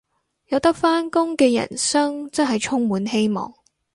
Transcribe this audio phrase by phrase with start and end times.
[0.47, 3.53] 有得返工嘅人生真係充滿希望